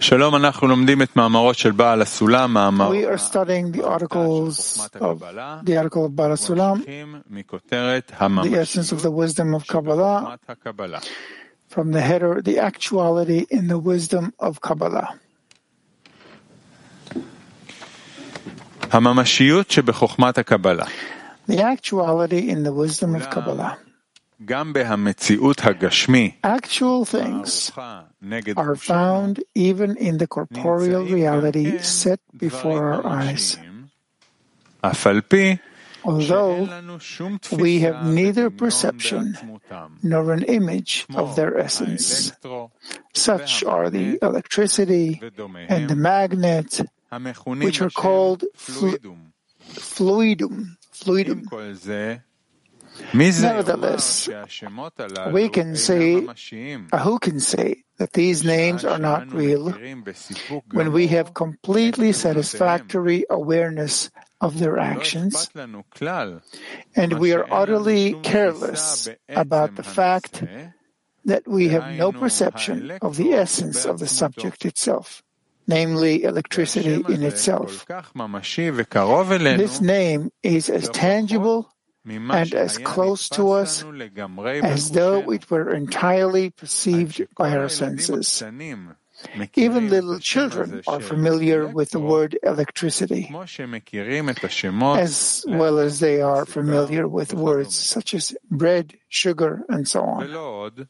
[0.00, 5.22] שלום, אנחנו לומדים את מאמרות של בעל הסולם, מאמר We are studying the articles of
[5.64, 10.50] the article of Bala Sulam, ממשיכים מכותרת the essence of the wisdom of Kabbalah, חוכמת
[10.50, 10.98] הקבלה.
[11.70, 15.08] from the header, the actuality in the wisdom of Kabbalah.
[18.90, 20.84] הממשיות שבחוכמת הקבלה,
[21.48, 23.76] The actuality in the wisdom of Kabbalah.
[26.43, 27.71] Actual things
[28.57, 33.57] are found even in the corporeal reality set before our eyes.
[36.03, 36.67] Although
[37.51, 39.37] we have neither perception
[40.01, 42.31] nor an image of their essence,
[43.13, 45.21] such are the electricity
[45.69, 46.81] and the magnet,
[47.45, 48.97] which are called flu-
[49.69, 50.77] fluidum.
[50.91, 51.45] fluidum.
[53.13, 54.29] Nevertheless,
[55.31, 56.27] we can say,
[56.99, 59.73] who can say that these names are not real
[60.71, 65.49] when we have completely satisfactory awareness of their actions,
[66.95, 70.43] and we are utterly careless about the fact
[71.25, 75.21] that we have no perception of the essence of the subject itself
[75.67, 77.85] namely electricity in itself.
[77.87, 81.71] This name is as tangible
[82.05, 83.83] and as close to us
[84.63, 88.43] as though it were entirely perceived by our senses.
[89.55, 93.31] Even little children are familiar with the word electricity,
[94.97, 100.87] as well as they are familiar with words such as bread, sugar, and so on.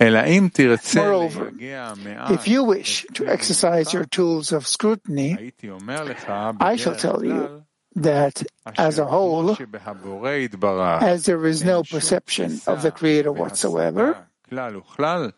[0.00, 7.64] Moreover, if you wish to exercise your tools of scrutiny, I shall tell you
[7.96, 8.42] that
[8.78, 9.56] as a whole,
[11.02, 14.26] as there is no perception of the Creator whatsoever,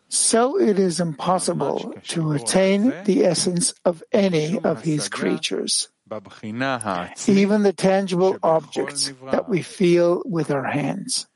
[0.09, 5.89] so it is impossible to attain the essence of any of His creatures,
[7.27, 11.27] even the tangible objects that we feel with our hands.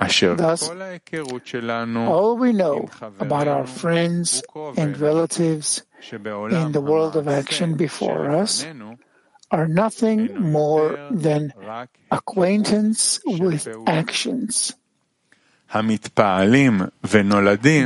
[0.00, 0.70] Thus,
[1.96, 2.88] all we know
[3.18, 4.42] about our friends
[4.76, 5.82] and relatives
[6.12, 8.64] in the world of action before us
[9.50, 11.52] are nothing more than
[12.10, 14.74] acquaintance with actions.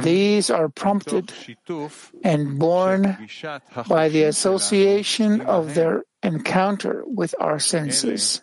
[0.03, 1.33] These are prompted
[2.23, 3.29] and born
[3.89, 8.41] by the association of their encounter with our senses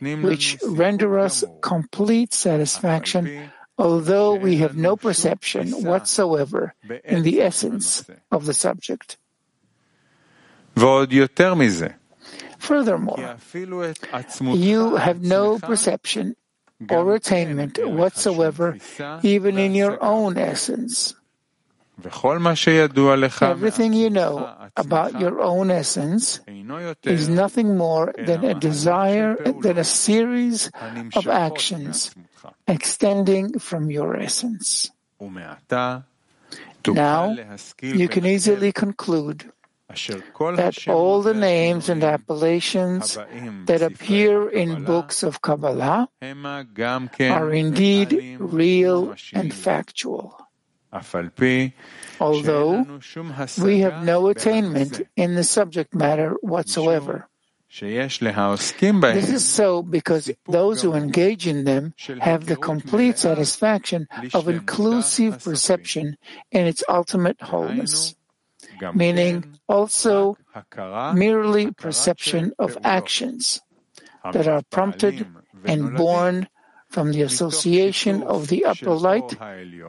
[0.00, 6.74] which render us complete satisfaction, although we have no perception whatsoever
[7.04, 9.16] in the essence of the subject.
[12.58, 13.36] Furthermore,
[14.40, 16.36] you have no perception
[16.90, 18.78] or attainment whatsoever,
[19.22, 21.14] even in your own essence.
[23.40, 26.40] Everything you know about your own essence
[27.02, 30.70] is nothing more than a desire, than a series
[31.16, 32.14] of actions
[32.68, 34.90] extending from your essence.
[36.86, 37.36] Now,
[37.82, 39.50] you can easily conclude
[39.88, 43.18] that all the names and appellations
[43.66, 50.47] that appear in books of Kabbalah are indeed real and factual
[52.20, 53.00] although
[53.60, 57.28] we have no attainment in the subject matter whatsoever.
[57.70, 65.44] This is so because those who engage in them have the complete satisfaction of inclusive
[65.44, 66.16] perception
[66.50, 68.16] in its ultimate wholeness,
[68.94, 70.38] meaning also
[71.14, 73.60] merely perception of actions
[74.32, 75.26] that are prompted
[75.64, 76.48] and born
[76.88, 79.36] from the association of the upper light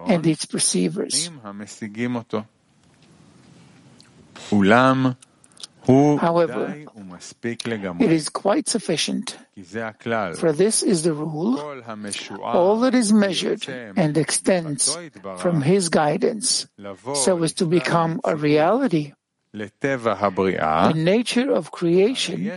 [0.07, 1.31] and its perceivers.
[5.87, 6.85] However,
[7.99, 9.37] it is quite sufficient,
[10.35, 11.57] for this is the rule.
[12.43, 14.95] All that is measured and extends
[15.37, 16.67] from His guidance
[17.15, 19.13] so as to become a reality.
[19.51, 22.51] The nature of creation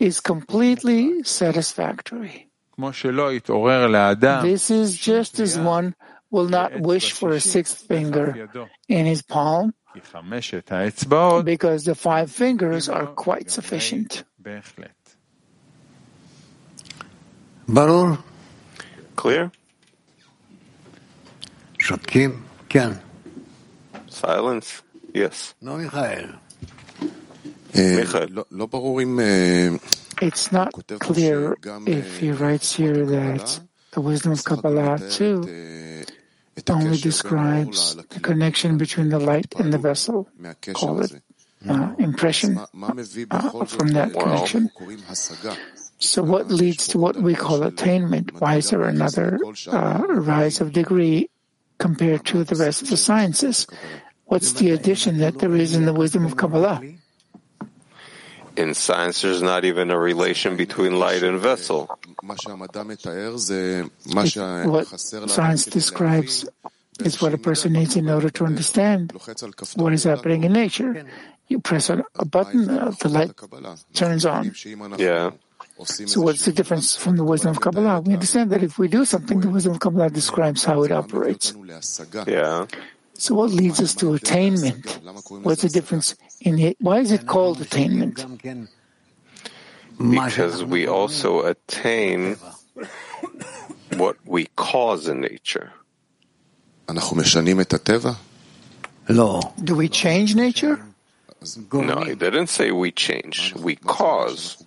[0.00, 2.51] is completely satisfactory.
[4.42, 5.94] This is just as one
[6.30, 8.48] will not wish for a sixth finger
[8.88, 9.74] in his palm
[11.44, 14.24] because the five fingers are quite sufficient.
[17.68, 18.18] Barur?
[19.16, 19.52] Clear?
[21.78, 22.42] Shotkim?
[22.68, 23.00] Can.
[24.08, 24.82] Silence?
[25.14, 25.54] Yes.
[25.60, 26.38] No, Michael.
[27.74, 28.44] Michael.
[30.22, 30.70] It's not
[31.00, 33.60] clear if he writes here that
[33.90, 35.42] the wisdom of Kabbalah too
[36.70, 40.28] only describes the connection between the light and the vessel.
[40.74, 41.12] Call it
[41.68, 44.70] uh, impression uh, from that connection.
[45.98, 48.40] So what leads to what we call attainment?
[48.40, 51.30] Why is there another uh, rise of degree
[51.78, 53.66] compared to the rest of the sciences?
[54.26, 56.80] What's the addition that there is in the wisdom of Kabbalah?
[58.56, 61.90] In science, there's not even a relation between light and vessel.
[62.22, 62.40] What
[64.98, 66.48] science describes
[67.00, 69.12] is what a person needs in order to understand
[69.76, 71.06] what is happening in nature.
[71.48, 73.32] You press a, a button, uh, the light
[73.94, 74.52] turns on.
[74.98, 75.30] Yeah.
[75.84, 78.00] So what's the difference from the wisdom of Kabbalah?
[78.00, 81.54] We understand that if we do something, the wisdom of Kabbalah describes how it operates.
[82.26, 82.66] Yeah.
[83.14, 85.00] So what leads us to attainment?
[85.42, 86.76] What's the difference in it?
[86.80, 88.24] Why is it called attainment?
[89.98, 92.36] Because we also attain
[93.96, 95.72] what we cause in nature.
[99.62, 100.84] Do we change nature?
[101.72, 103.54] No, he didn't say we change.
[103.54, 104.61] We cause.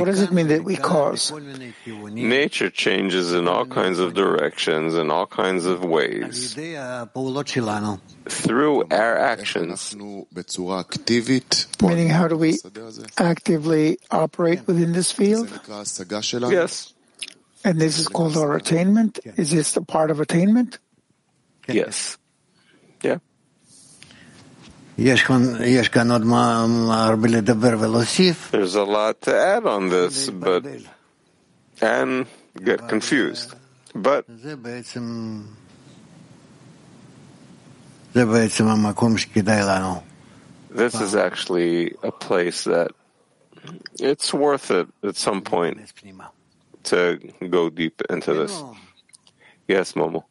[0.00, 1.30] What does it mean that we cause?
[2.28, 6.54] Nature changes in all kinds of directions, in all kinds of ways.
[8.28, 9.94] Through our actions.
[11.82, 12.58] Meaning, how do we
[13.18, 15.48] actively operate within this field?
[16.52, 16.92] Yes.
[17.64, 19.18] And this is called our attainment?
[19.36, 20.78] Is this a part of attainment?
[21.66, 22.18] Yes.
[23.02, 23.18] Yeah.
[28.52, 30.64] There's a lot to add on this, but
[31.82, 32.26] and
[32.62, 33.54] get confused.
[33.94, 34.24] But
[40.70, 42.90] this is actually a place that
[43.98, 45.78] it's worth it at some point
[46.84, 47.18] to
[47.50, 48.62] go deep into this.
[49.66, 50.24] Yes, Momo.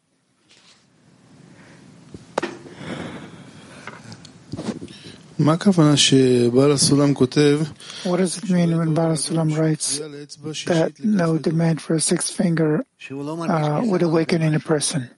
[8.03, 9.99] What does it mean when Baal Sulam writes
[10.65, 12.85] that no demand for a sixth finger
[13.49, 15.09] uh, would awaken in a person?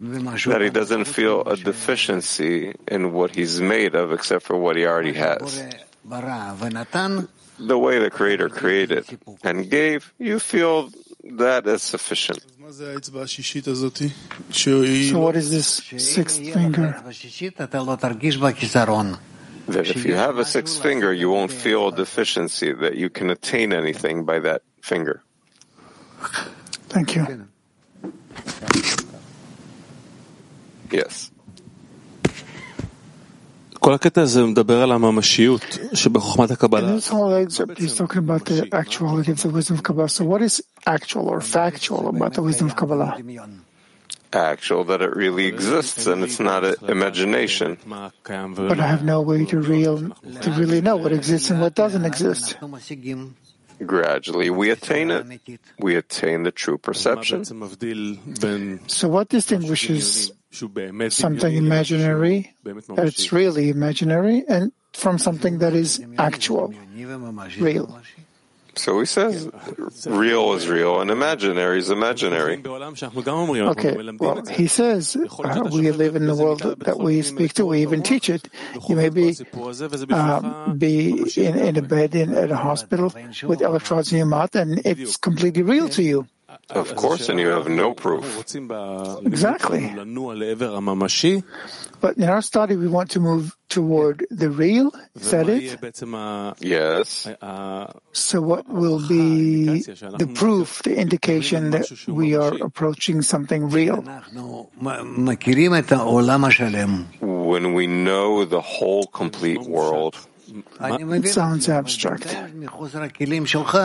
[0.00, 4.86] That he doesn't feel a deficiency in what he's made of except for what he
[4.86, 5.62] already has.
[7.58, 9.04] The way the Creator created
[9.44, 10.88] and gave, you feel
[11.36, 12.40] that is sufficient.
[15.12, 15.68] So what is this
[15.98, 16.96] sixth finger?
[19.67, 23.29] That if you have a sixth finger, you won't feel a deficiency, that you can
[23.31, 25.23] attain anything by that finger.
[26.89, 27.47] Thank you.
[30.91, 31.31] Yes.
[33.79, 36.97] כל הקטע הזה מדבר על הממשיות שבחוכמת In הקבלה.
[36.97, 40.09] this whole excerpt, he's talking about the actuality of the wisdom of Kabbalah.
[40.09, 43.17] So what is actual or factual about the wisdom of Kabbalah?
[44.32, 47.76] Actual, that it really exists and it's not an imagination.
[47.84, 49.98] But I have no way to real
[50.42, 52.56] to really know what exists and what doesn't exist.
[53.84, 55.26] Gradually, we attain it.
[55.80, 57.44] We attain the true perception.
[58.86, 66.72] So what distinguishes something imaginary, that it's really imaginary, and from something that is actual,
[67.58, 68.00] real?
[68.76, 69.48] So he says,
[70.06, 72.56] real is real and imaginary is imaginary.
[72.56, 77.82] Okay, well, he says uh, we live in the world that we speak to, we
[77.82, 78.48] even teach it.
[78.88, 79.34] You may be,
[80.10, 83.12] uh, be in, in a bed in, at a hospital
[83.44, 86.26] with electrodes in your mouth, and it's completely real to you.
[86.70, 88.24] Of course, and you have no proof.
[89.24, 89.92] Exactly.
[92.00, 94.90] But in our study, we want to move toward the real.
[95.14, 95.62] Is that it?
[96.60, 97.28] Yes.
[98.12, 104.02] So what will be the proof, the indication that we are approaching something real?
[107.20, 110.16] When we know the whole complete world,
[110.50, 112.26] it sounds abstract.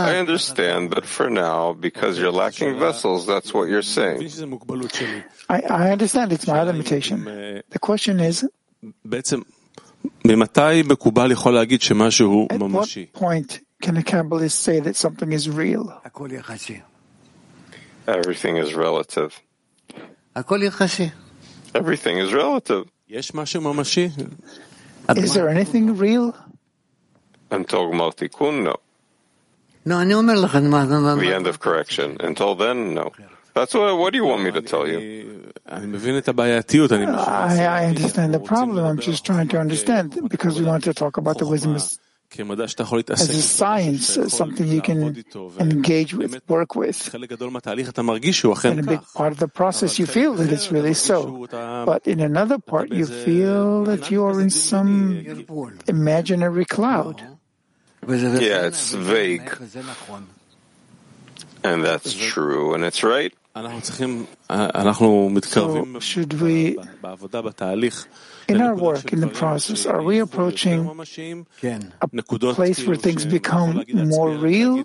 [0.09, 4.21] I understand, but for now, because you're lacking vessels, that's what you're saying.
[5.49, 7.23] I, I understand it's my limitation.
[7.69, 8.43] The question is,
[12.49, 16.01] at what point can a Kabbalist say that something is real?
[18.07, 19.41] Everything is relative.
[21.73, 22.87] Everything is relative.
[25.17, 26.35] Is there anything real?
[27.51, 28.75] until Gmar Tikkun, no.
[31.19, 32.17] The end of correction.
[32.19, 33.11] Until then, no.
[33.53, 35.53] That's what, what do you want me to tell you?
[37.07, 37.11] Uh,
[37.69, 38.83] I understand the problem.
[38.85, 41.99] I'm just trying to understand because we want to talk about the wisdom as,
[43.13, 45.23] as a science, uh, something you can
[45.59, 46.97] engage with, work with.
[48.71, 51.47] and a big part of the process, you feel that it's really so.
[51.85, 55.15] But in another part, you feel that you are in some
[55.87, 57.21] imaginary cloud.
[58.07, 59.51] Yeah, it's vague.
[61.63, 63.33] And that's true, and it's right.
[63.55, 63.69] So
[65.99, 66.77] should we,
[68.47, 72.07] in our work, in the process, are we approaching a
[72.53, 74.83] place where things become more real?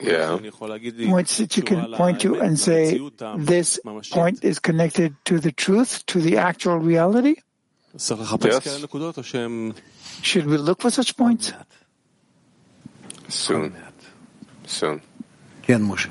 [0.00, 0.38] Yeah.
[0.38, 2.98] Points that you can point to and say,
[3.36, 3.78] this
[4.10, 7.34] point is connected to the truth, to the actual reality?
[7.94, 8.82] Yes.
[10.22, 11.52] Should we look for such points?
[13.29, 13.71] Soon.
[14.67, 14.99] Soon.
[15.61, 16.09] כן, משה.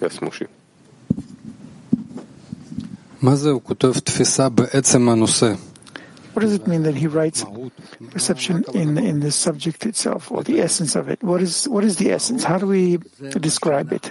[0.00, 0.46] Yes, Moshe.
[3.22, 5.52] מה זה הוא כותב תפיסה בעצם הנושא?
[6.34, 7.44] What does it mean that he writes
[8.10, 11.22] perception in in the subject itself, or the essence of it?
[11.22, 12.42] What is what is the essence?
[12.42, 12.98] How do we
[13.48, 14.04] describe it?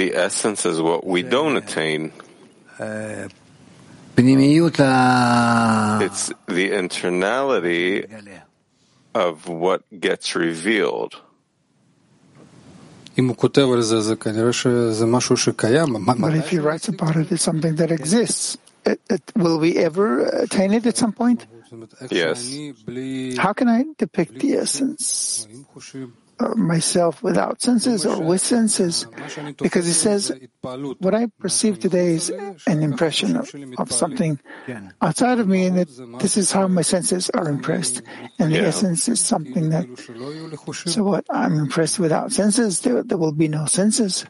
[0.00, 2.10] The essence is what we don't attain.
[4.14, 5.98] פנימיות ה...
[6.00, 8.02] It's the internality
[9.13, 11.21] of what gets revealed.
[16.21, 18.57] But if he writes about it, it's something that exists.
[18.85, 21.45] It, it, will we ever attain it at some point?
[22.09, 22.55] Yes.
[23.37, 25.47] How can I depict the essence
[26.55, 29.05] myself without senses or with senses,
[29.57, 30.31] because he says,
[30.61, 32.29] what I perceive today is
[32.67, 34.39] an impression of, of something
[35.01, 38.01] outside of me, and that this is how my senses are impressed,
[38.39, 38.67] and the yeah.
[38.67, 39.87] essence is something that.
[40.87, 41.25] So what?
[41.29, 42.81] I'm impressed without senses.
[42.81, 44.25] There, there will be no senses.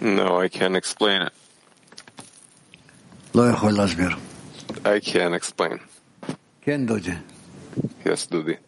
[0.00, 1.32] No, I can't explain it.
[4.84, 5.80] I can't explain.
[8.04, 8.58] Yes, Dudi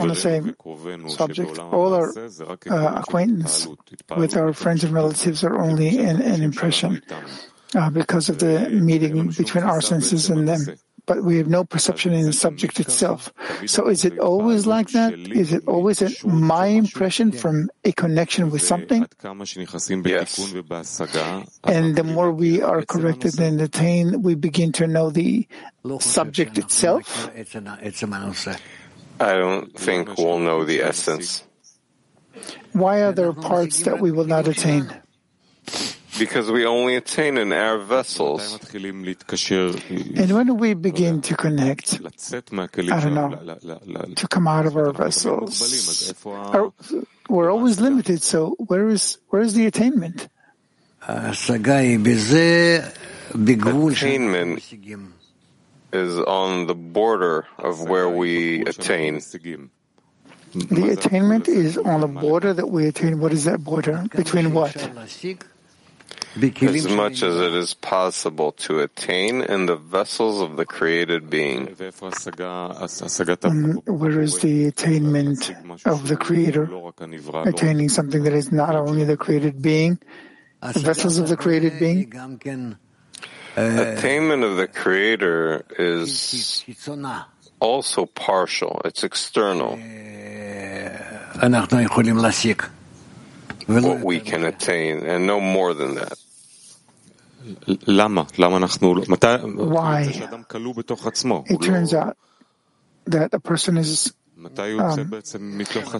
[0.00, 0.54] on the same
[1.08, 2.12] subject, all our
[2.70, 3.66] uh, acquaintance
[4.16, 7.02] with our friends and relatives are only an, impression
[7.74, 10.60] uh, because of the meeting between our senses and them
[11.10, 13.34] but we have no perception in the subject itself.
[13.66, 15.12] So is it always like that?
[15.12, 19.04] Is it always a, my impression from a connection with something?
[20.04, 20.38] Yes.
[21.64, 25.48] And the more we are corrected and attained, we begin to know the
[25.98, 27.28] subject itself.
[29.18, 31.42] I don't think we'll know the essence.
[32.72, 34.86] Why are there parts that we will not attain?
[36.20, 38.58] because we only attain in our vessels.
[38.72, 41.98] And when we begin to connect, I
[43.00, 43.30] don't know,
[44.14, 46.14] to come out of our vessels,
[47.28, 48.22] we're always limited.
[48.22, 50.28] So where is where is the attainment?
[51.08, 52.06] Attainment
[55.92, 59.20] is on the border of where we attain.
[60.52, 63.20] The attainment is on the border that we attain.
[63.20, 64.04] What is that border?
[64.14, 64.76] Between what?
[66.36, 71.66] as much as it is possible to attain in the vessels of the created being.
[71.66, 71.76] Mm,
[73.86, 75.50] where is the attainment
[75.84, 76.66] of the Creator?
[77.48, 79.98] Attaining something that is not only the created being,
[80.62, 82.12] the vessels of the created being?
[83.56, 86.64] Attainment of the Creator is
[87.58, 89.76] also partial, it's external
[93.74, 96.18] what we can attain, and no more than that.
[99.56, 100.02] Why?
[101.48, 102.16] It turns out
[103.06, 104.12] that a person is
[104.78, 105.10] um,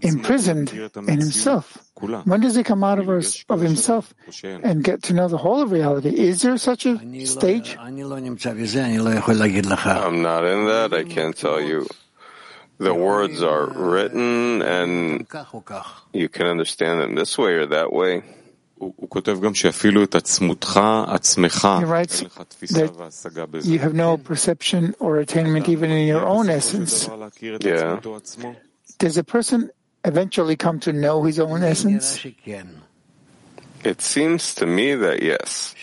[0.02, 1.78] imprisoned in himself.
[2.24, 4.14] When does he come out of, her, of himself
[4.62, 6.08] and get to know the whole of reality?
[6.08, 7.76] Is there such a stage?
[10.00, 11.86] I'm not in that, I can't tell you
[12.80, 15.26] the words are written and
[16.14, 18.22] you can understand them this way or that way.
[18.80, 19.02] He writes
[22.20, 27.06] that you have no perception or attainment even in your own essence.
[27.60, 28.00] Yeah.
[28.98, 29.70] Does a person
[30.02, 32.24] eventually come to know his own essence?
[33.84, 35.74] It seems to me that yes.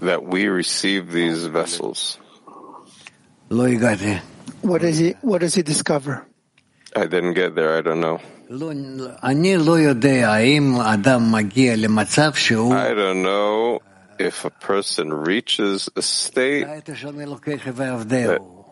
[0.00, 2.18] That we receive these vessels.
[4.62, 6.26] What does he What does he discover?
[6.94, 7.76] I didn't get there.
[7.76, 8.20] I don't know.
[12.72, 13.80] I don't know
[14.18, 16.98] if a person reaches a state that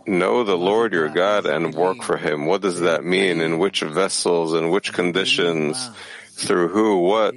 [0.06, 2.47] know the Lord your God and work for Him.
[2.47, 3.40] What does that mean?
[3.40, 4.54] In which vessels?
[4.54, 5.90] In which conditions?
[6.36, 7.34] through who, what.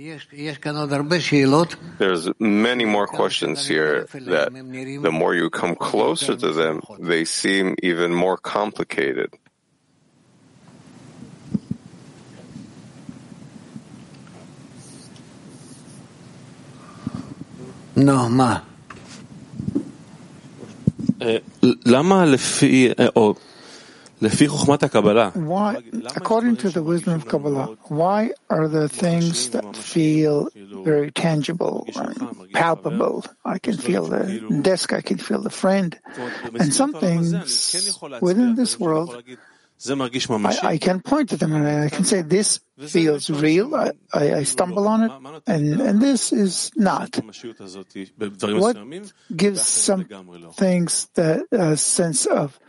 [1.99, 4.53] There's many more questions here that
[5.03, 9.31] the more you come closer to them, they seem even more complicated.
[17.97, 18.59] No, מה?
[21.87, 23.48] למה לפי, או לפי חוכמת הקבלה,
[25.36, 25.82] why,
[26.16, 31.88] according to the wisdom of Kabbalah, why are the things that feel very tangible,
[32.54, 33.26] palpable?
[33.46, 35.98] I can feel the desk, I can feel the friend,
[36.60, 37.32] and some things
[38.22, 39.24] within this world
[40.62, 43.74] I, I, can point to them and I can say this feels real.
[43.76, 47.18] I, I, I, stumble on it, and and this is not.
[48.42, 48.78] What
[49.34, 50.06] gives some
[50.54, 52.60] things that uh, sense of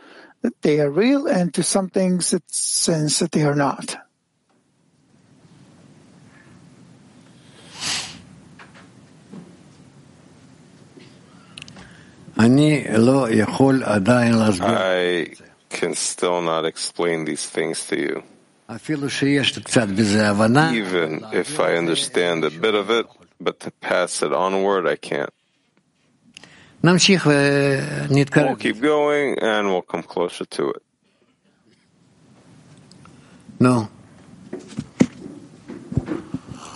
[0.43, 3.97] that they are real, and to some things it sense that they are not.
[14.63, 15.35] I
[15.69, 18.23] can still not explain these things to you.
[20.75, 23.07] Even if I understand a bit of it,
[23.41, 25.31] but to pass it onward, I can't.
[26.84, 27.00] We'll
[28.58, 30.82] keep going and we'll come closer to it.
[33.60, 33.88] No.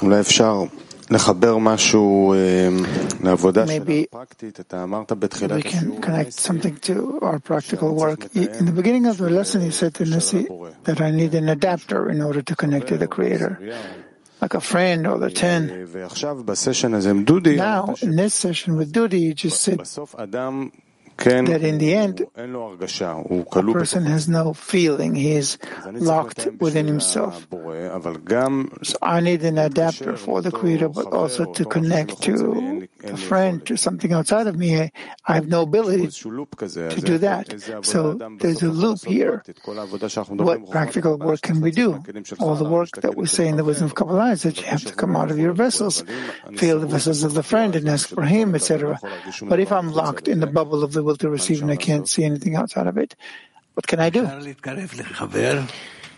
[0.01, 0.63] אולי אפשר
[1.09, 2.33] לחבר משהו
[3.23, 4.59] לעבודה הפרקטית.
[4.59, 5.99] אתה אמרת בתחילת השיעור.
[6.01, 8.35] connect something to our practical work.
[8.35, 10.47] In the beginning of the lesson, you said to Nisi
[10.85, 13.59] that I need an adapter in order to connect to the Creator.
[14.44, 15.68] Like a friend or the ten.
[17.56, 24.04] Now, in this session with Dudi, you just said that in the end, a person
[24.04, 25.14] has no feeling.
[25.14, 25.56] He is
[25.94, 27.46] locked within himself.
[27.50, 33.64] So I need an adapter for the Creator, but also to connect to a friend,
[33.66, 34.90] to something outside of me.
[35.26, 37.84] I have no ability to do that.
[37.84, 39.42] So there's a loop here.
[40.28, 42.02] What practical work can we do?
[42.40, 44.84] All the work that we say in the wisdom of Kabbalah is that you have
[44.84, 46.04] to come out of your vessels,
[46.56, 48.98] feel the vessels of the friend and ask for him, etc.
[49.42, 52.08] But if I'm locked in the bubble of the will to receive and I can't
[52.08, 53.14] see anything outside of it.
[53.74, 54.24] What can I do?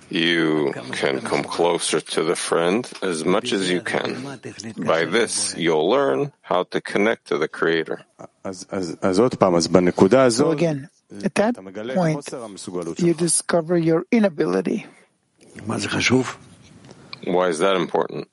[0.08, 4.22] You can come closer to the friend as much as you can.
[4.78, 8.04] By this, you'll learn how to connect to the Creator.
[10.36, 10.88] So again,
[11.24, 11.54] at that
[11.94, 12.22] point,
[13.02, 14.86] you discover your inability.
[17.26, 18.28] Why is that important?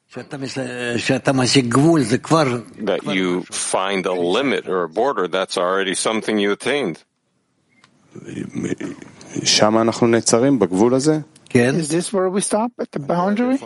[2.85, 7.01] That you find a limit or a border, that's already something you attained.
[11.53, 13.59] Is this where we stop at the boundary?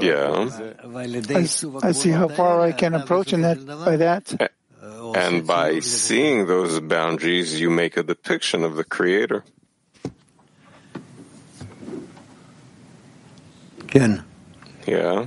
[0.00, 0.50] Yeah.
[0.94, 4.52] I, I see how far I can approach in that by that.
[5.16, 9.44] And by seeing those boundaries, you make a depiction of the Creator.
[13.80, 14.24] Again.
[14.86, 15.26] Yeah.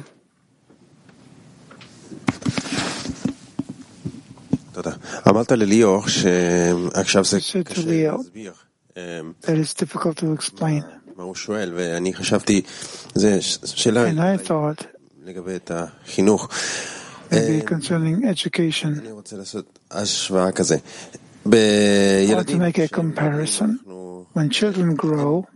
[9.47, 10.83] You difficult to explain.
[14.07, 14.85] And I thought,
[17.31, 19.01] maybe concerning education,
[22.29, 23.79] I want to make a comparison.
[24.33, 25.47] When children grow,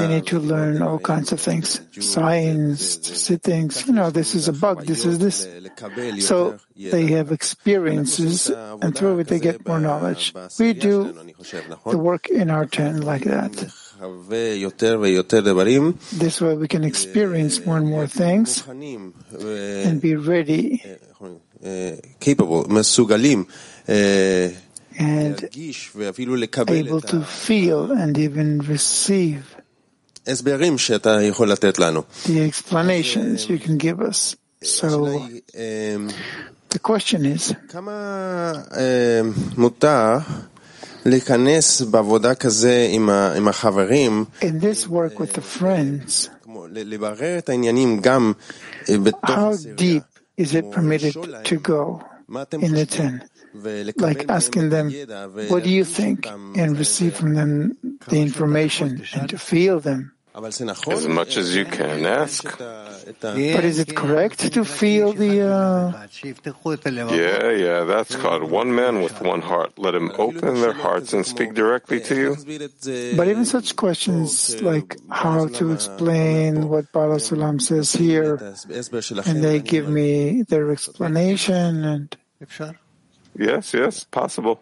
[0.00, 4.52] they need to learn all kinds of things, science, sittings, you know, this is a
[4.52, 5.46] bug, this is this.
[6.20, 10.32] So they have experiences, and through it they get more knowledge.
[10.58, 11.12] We do
[11.86, 13.52] the work in our turn like that.
[16.12, 20.82] This way we can experience more and more things and be ready.
[22.20, 22.64] Capable,
[25.00, 25.48] and
[26.68, 29.56] able to feel and even receive
[32.26, 34.36] the explanations you can give us.
[34.62, 35.06] So
[36.68, 37.54] the question is,
[44.42, 46.28] in this work with the friends,
[49.22, 50.04] how deep
[50.36, 52.02] is it permitted to go
[52.52, 53.24] in the ten?
[53.52, 54.92] Like asking them,
[55.48, 56.26] what do you think?
[56.26, 57.76] And receive from them
[58.08, 62.56] the information and to feel them As much as you can ask.
[62.56, 65.42] But is it correct to feel the...
[65.42, 66.06] Uh...
[67.10, 69.76] Yeah, yeah, that's called one man with one heart.
[69.78, 72.36] Let him open their hearts and speak directly to you.
[73.16, 78.38] But even such questions like how to explain what Baal HaSulam says here,
[79.26, 82.16] and they give me their explanation and...
[83.36, 84.60] Yes, yes, possible.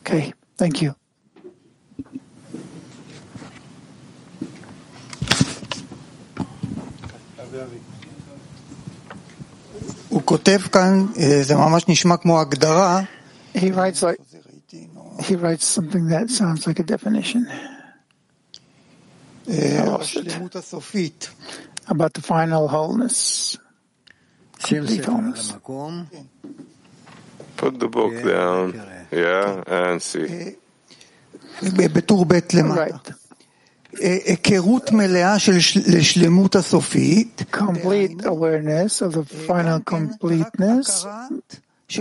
[0.00, 0.94] Okay, thank you.
[13.54, 14.20] He writes like
[15.20, 17.46] he writes something that sounds like a definition.
[21.88, 23.58] About the final wholeness.
[24.58, 25.52] Complete wholeness.
[27.61, 28.65] Put the book down,
[29.11, 30.55] yeah, and see.
[31.93, 33.11] בטור ב' למטה.
[33.93, 37.43] היכרות מלאה של לשלמות הסופית.
[37.51, 41.05] Complete awareness of the final completeness.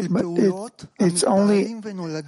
[0.09, 1.75] But it, it's only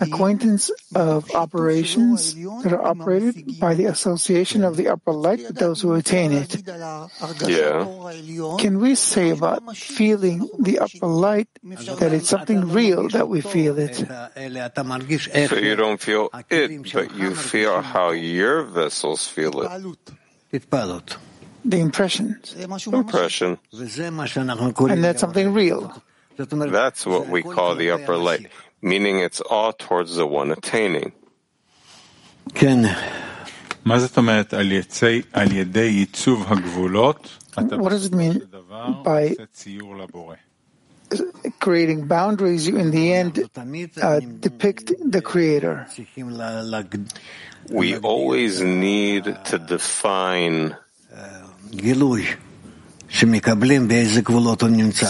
[0.01, 5.81] acquaintance of operations that are operated by the association of the upper light with those
[5.81, 6.55] who attain it.
[7.47, 7.85] Yeah.
[8.59, 13.77] Can we say about feeling the upper light that it's something real that we feel
[13.79, 13.95] it?
[13.95, 19.69] So you don't feel it, but you feel how your vessels feel it.
[21.65, 22.55] The impressions.
[22.87, 23.57] Impression.
[23.71, 26.03] And that's something real.
[26.36, 28.46] That's what we call the upper light,
[28.80, 31.12] meaning it's all towards the one attaining.
[33.84, 34.54] מה זאת אומרת
[35.32, 37.28] על ידי ייצוב הגבולות?
[37.56, 38.42] What does it mean
[39.02, 39.34] by
[41.58, 42.68] creating boundaries?
[42.68, 43.32] You, in the end,
[44.02, 45.86] uh, depict the Creator.
[47.70, 50.76] We always need to define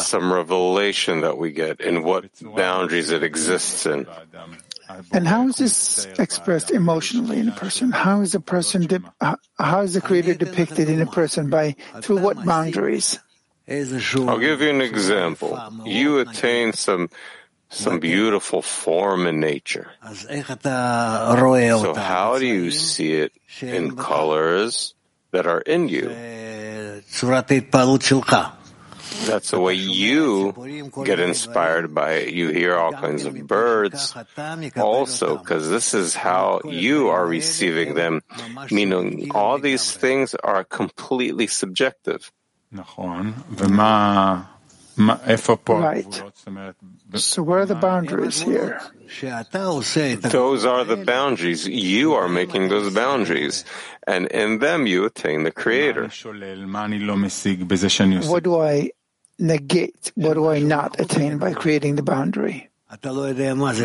[0.04, 4.06] some revelation that we get in what boundaries it exists in.
[5.12, 7.92] And how is this expressed emotionally in a person?
[7.92, 9.02] How is a person, de-
[9.58, 11.50] how is the Creator depicted in a person?
[11.50, 13.20] By through what boundaries?
[13.68, 15.58] I'll give you an example.
[15.86, 17.10] You attain some
[17.70, 19.88] some beautiful form in nature.
[21.82, 24.94] So how do you see it in colors
[25.34, 26.08] that are in you?
[29.26, 30.52] That's the way you
[31.06, 32.34] get inspired by it.
[32.34, 34.14] You hear all kinds of birds
[34.76, 38.22] also, because this is how you are receiving them,
[38.72, 42.32] meaning all these things are completely subjective.
[45.82, 46.24] Right.
[47.16, 48.80] So where are the boundaries here?
[50.22, 51.68] Those are the boundaries.
[51.68, 53.66] You are making those boundaries.
[54.08, 56.10] And in them you attain the Creator.
[58.30, 58.92] What do I
[59.40, 60.12] negate?
[60.16, 62.70] What do I not attain by creating the boundary?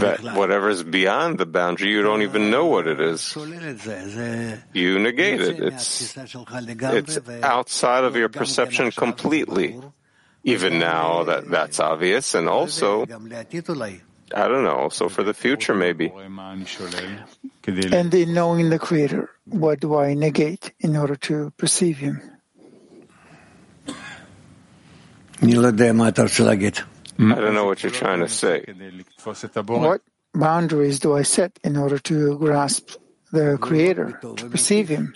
[0.01, 3.35] That whatever is beyond the boundary, you don't even know what it is.
[4.75, 5.61] You negate it.
[5.61, 6.15] It's,
[6.93, 9.81] it's outside of your perception completely.
[10.49, 16.11] Even now that that's obvious, and also, I don't know, so for the future maybe.
[17.93, 22.21] And in knowing the Creator, what do I negate in order to perceive Him?
[27.19, 28.65] I don't know what you're trying to say.
[29.67, 30.01] What
[30.35, 32.97] boundaries do I set in order to grasp
[33.33, 35.15] the Creator, to perceive Him?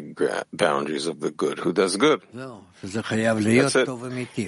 [0.00, 2.22] The boundaries of the good who does good.
[3.62, 3.86] That's it.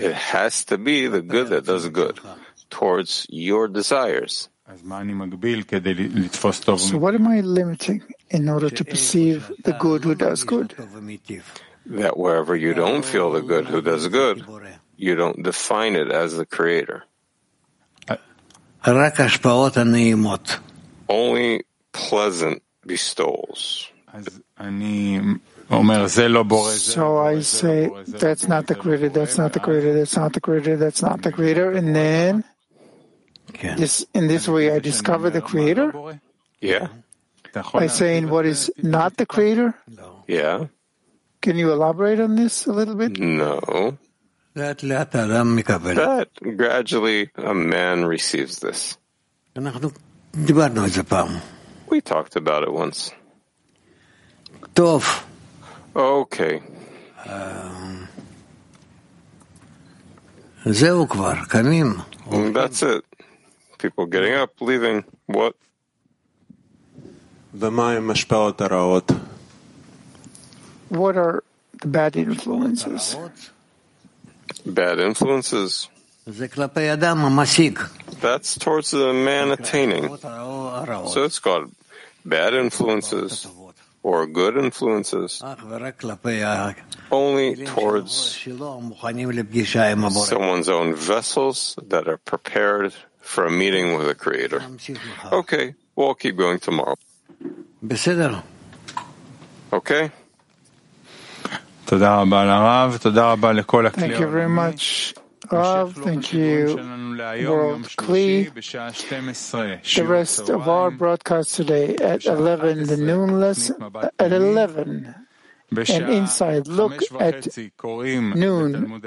[0.02, 2.20] It has to be the good that does good
[2.70, 4.48] towards your desires.
[4.68, 4.74] So
[6.98, 10.74] what am I limiting in order to perceive the good who does good?
[11.86, 14.44] That wherever you don't feel the good who does good,
[14.96, 17.04] you don't define it as the creator.
[21.08, 23.90] Only pleasant bestowals.
[26.94, 30.76] So I say, that's not the creator, that's not the creator, that's not the creator,
[30.76, 32.44] that's not the creator, and then
[33.62, 36.20] this, in this way I discover the creator?
[36.60, 36.88] Yeah.
[37.72, 39.74] By saying what is not the creator?
[40.26, 40.66] Yeah.
[41.40, 43.18] Can you elaborate on this a little bit?
[43.18, 43.96] No.
[45.94, 48.98] That gradually a man receives this.
[51.88, 53.12] We talked about it once.
[55.96, 56.62] Okay.
[62.52, 63.04] That's it.
[63.78, 65.02] People getting up, leaving.
[65.26, 65.56] What?
[70.90, 71.42] what are
[71.80, 73.16] the bad influences?
[74.64, 75.88] Bad influences.
[78.20, 80.18] That's towards the man attaining.
[81.08, 81.72] So it's called
[82.24, 83.48] bad influences
[84.02, 85.42] or good influences
[87.10, 88.36] only towards
[90.28, 94.60] someone's own vessels that are prepared for a meeting with the Creator.
[95.32, 96.96] Okay, we'll keep going tomorrow.
[99.72, 100.10] Okay?
[103.90, 105.14] Thank you very much.
[105.50, 108.52] Rav, thank you, World Kli.
[109.94, 113.76] The rest of our broadcast today at 11, the noon lesson,
[114.18, 115.14] at 11,
[115.70, 119.00] and inside, look at noon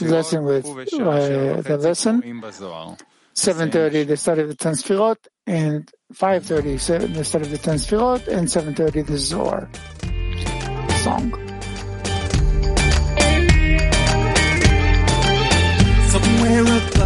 [0.00, 7.24] lesson with uh, the lesson, 7.30 the study of the Ten Sfirot, and 5.30 the
[7.24, 9.68] study of the Ten Sfirot, and 7.30 the Zohar
[10.98, 11.47] song.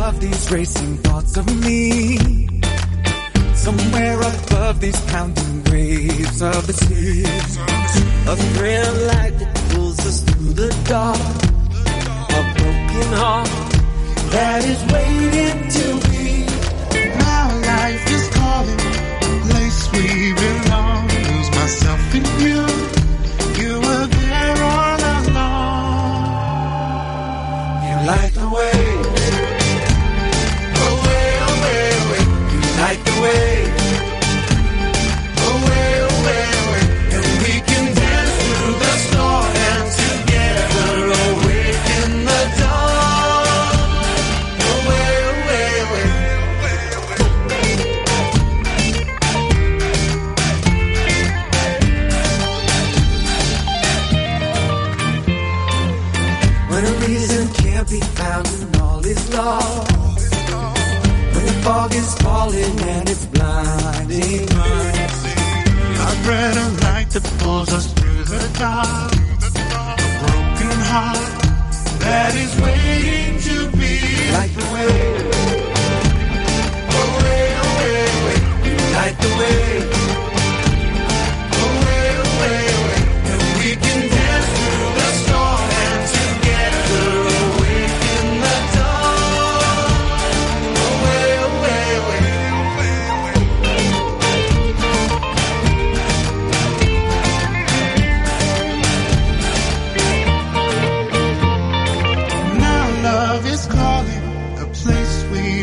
[0.03, 2.19] Above these racing thoughts of me.
[3.55, 7.23] Somewhere above these pounding waves of the sea.
[8.33, 11.21] A thrill light that pulls us through the dark.
[12.39, 13.49] A broken heart
[14.35, 16.47] that is waiting to be.
[17.23, 18.83] My life is calling,
[19.47, 21.07] place we belong.
[21.29, 22.25] Lose myself in.
[22.45, 22.72] You
[33.23, 33.52] Away,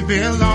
[0.10, 0.49] belong.